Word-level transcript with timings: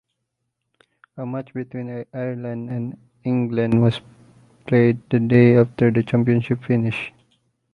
A 1.15 1.27
match 1.27 1.53
between 1.53 2.05
Ireland 2.11 2.71
and 2.71 2.97
England 3.23 3.83
was 3.83 4.01
played 4.65 4.99
the 5.11 5.19
day 5.19 5.55
after 5.55 5.91
the 5.91 6.01
championship 6.01 6.63
finished. 6.63 7.13